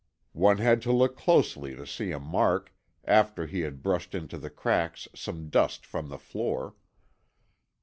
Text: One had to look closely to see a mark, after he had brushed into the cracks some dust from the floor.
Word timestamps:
One 0.33 0.57
had 0.57 0.81
to 0.81 0.91
look 0.91 1.15
closely 1.15 1.75
to 1.75 1.85
see 1.85 2.11
a 2.11 2.19
mark, 2.19 2.73
after 3.05 3.45
he 3.45 3.59
had 3.59 3.83
brushed 3.83 4.15
into 4.15 4.39
the 4.39 4.49
cracks 4.49 5.07
some 5.13 5.49
dust 5.51 5.85
from 5.85 6.09
the 6.09 6.17
floor. 6.17 6.73